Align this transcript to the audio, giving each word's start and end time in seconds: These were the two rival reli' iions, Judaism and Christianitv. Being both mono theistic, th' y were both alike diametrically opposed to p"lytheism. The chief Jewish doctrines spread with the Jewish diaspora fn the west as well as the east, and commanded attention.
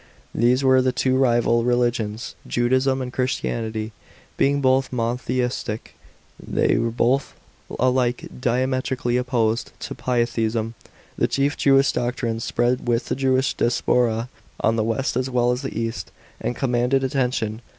These 0.33 0.63
were 0.63 0.81
the 0.81 0.91
two 0.91 1.15
rival 1.15 1.63
reli' 1.63 1.91
iions, 1.91 2.33
Judaism 2.47 3.03
and 3.03 3.13
Christianitv. 3.13 3.91
Being 4.35 4.59
both 4.59 4.91
mono 4.91 5.17
theistic, 5.17 5.93
th' 6.41 6.69
y 6.71 6.75
were 6.79 6.89
both 6.89 7.35
alike 7.79 8.25
diametrically 8.41 9.15
opposed 9.17 9.73
to 9.81 9.93
p"lytheism. 9.93 10.73
The 11.19 11.27
chief 11.27 11.55
Jewish 11.55 11.91
doctrines 11.91 12.43
spread 12.43 12.87
with 12.87 13.09
the 13.09 13.15
Jewish 13.15 13.53
diaspora 13.53 14.27
fn 14.63 14.75
the 14.75 14.83
west 14.83 15.15
as 15.15 15.29
well 15.29 15.51
as 15.51 15.61
the 15.61 15.79
east, 15.79 16.09
and 16.39 16.55
commanded 16.55 17.03
attention. 17.03 17.61